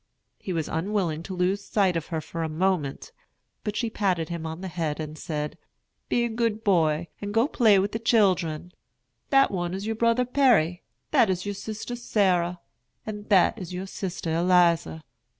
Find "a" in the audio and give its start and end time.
2.41-2.49, 6.25-6.29